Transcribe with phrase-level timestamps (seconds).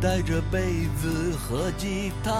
[0.00, 2.32] 带着被子和吉他，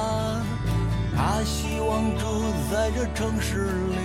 [1.15, 2.25] 他希望住
[2.73, 3.97] 在这城市里，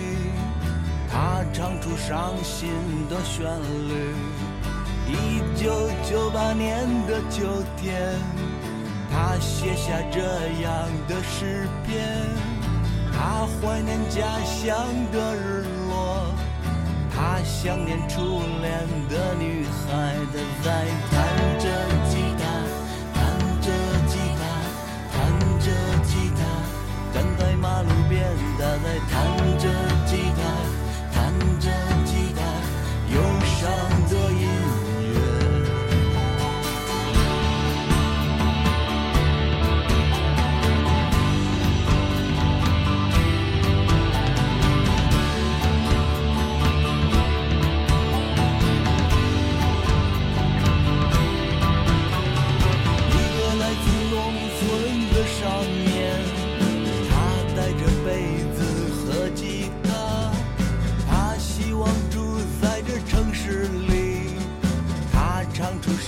[1.09, 2.69] 他唱出伤心
[3.09, 3.45] 的旋
[3.87, 4.13] 律。
[5.07, 5.71] 一九
[6.03, 7.47] 九八年的秋
[7.77, 8.19] 天，
[9.09, 10.19] 他写下这
[10.61, 12.05] 样的诗篇，
[13.13, 14.75] 他怀念家乡
[15.13, 16.27] 的日落，
[17.15, 21.94] 他想念初恋的女孩子在弹着。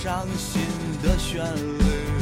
[0.08, 0.62] 伤心
[1.02, 2.17] 的旋律。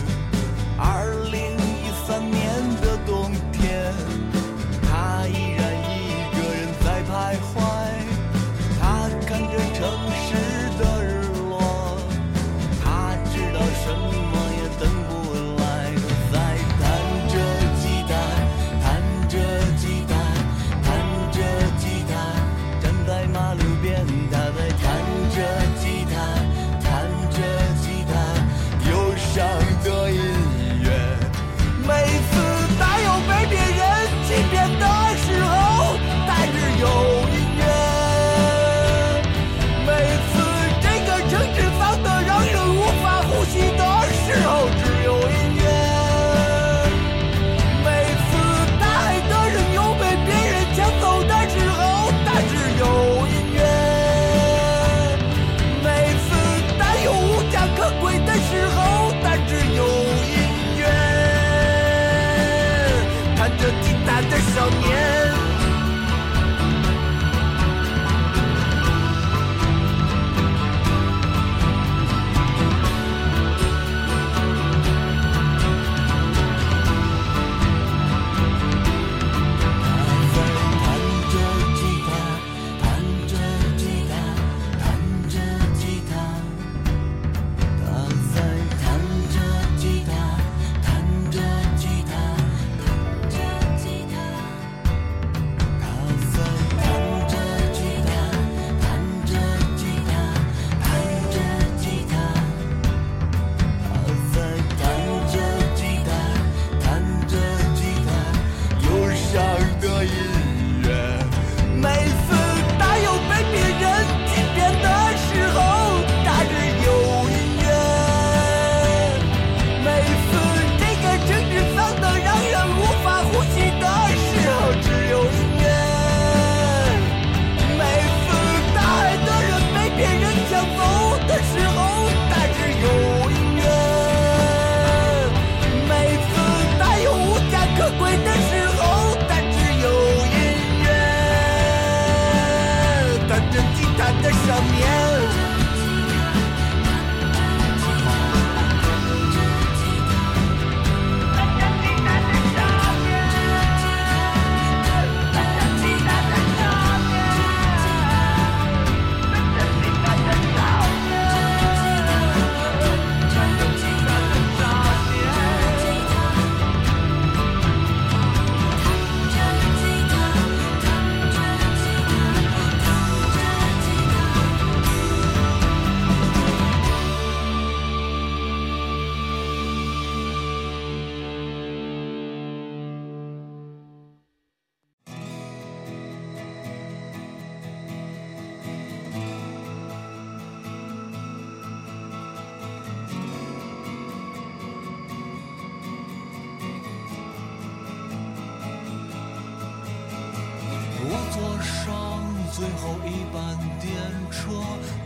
[201.16, 202.20] 我坐上
[202.52, 203.90] 最后一班电
[204.30, 204.52] 车，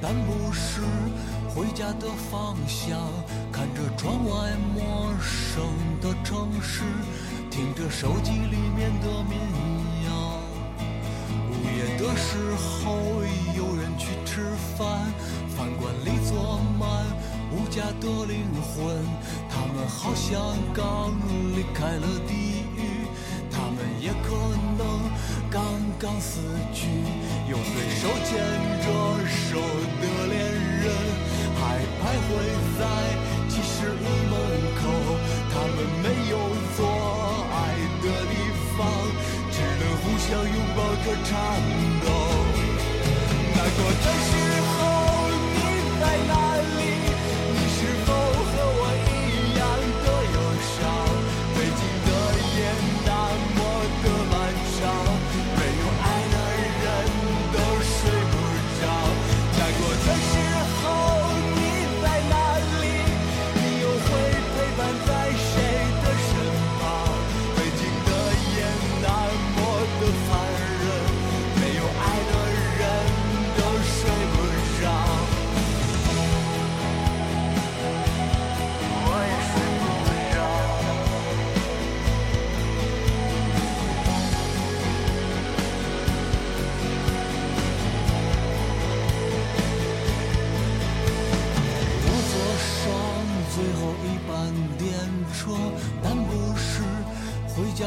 [0.03, 0.83] 但不是
[1.49, 2.99] 回家的方向。
[3.53, 5.63] 看着窗外陌生
[6.01, 6.83] 的城市，
[7.49, 9.39] 听着手机里面的民
[10.05, 10.11] 谣。
[11.49, 13.23] 午夜的时候，
[13.57, 14.43] 有人去吃
[14.77, 14.99] 饭，
[15.57, 17.07] 饭馆里坐满
[17.53, 18.97] 无家的灵魂，
[19.49, 21.13] 他们好像刚
[21.55, 23.07] 离开了地狱，
[23.49, 24.35] 他们也可
[24.77, 25.10] 能。
[25.51, 25.63] 刚
[25.99, 26.41] 刚死
[26.73, 26.87] 去。
[27.49, 28.39] 又随手牵
[28.83, 28.87] 着
[29.27, 29.59] 手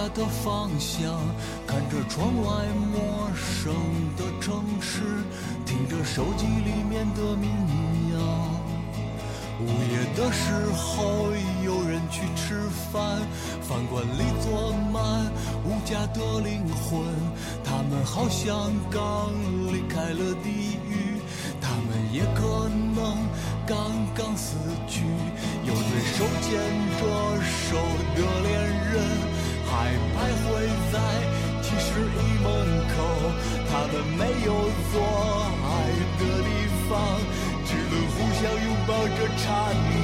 [0.10, 1.20] 的方向。
[1.66, 3.74] 看着窗外陌生
[4.16, 5.02] 的城市，
[5.66, 7.50] 听着手机里面的民
[8.14, 8.20] 谣。
[9.62, 11.32] 午夜的时候，
[11.64, 12.60] 有人去吃
[12.92, 13.22] 饭，
[13.62, 15.32] 饭馆里坐满
[15.64, 17.02] 无家的灵魂，
[17.64, 19.32] 他们好像刚
[19.72, 21.22] 离开了地狱，
[21.62, 23.16] 他们也可能
[23.66, 23.78] 刚
[24.14, 24.58] 刚死
[24.88, 25.06] 去，
[25.66, 26.52] 有对手牵
[27.00, 27.02] 着
[27.42, 27.78] 手
[28.16, 28.20] 的
[33.74, 34.54] 他们没有
[34.94, 35.68] 做爱
[36.20, 36.50] 的地
[36.88, 36.94] 方
[37.66, 40.03] 只能互相拥抱着缠绵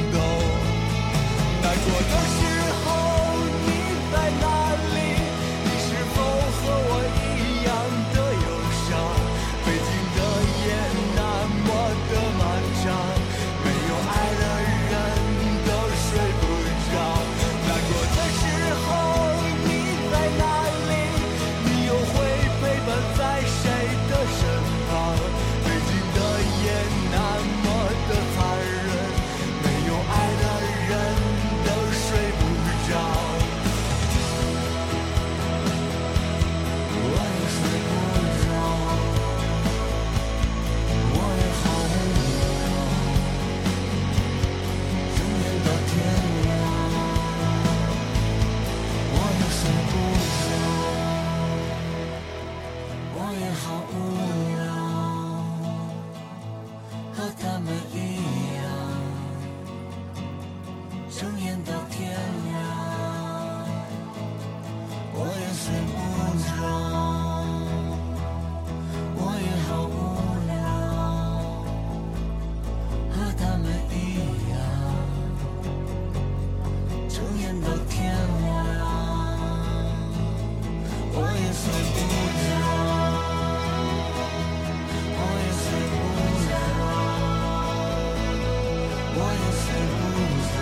[89.21, 90.01] 我也睡不
[90.49, 90.57] 着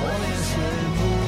[0.00, 0.52] 我也睡
[0.96, 1.21] 不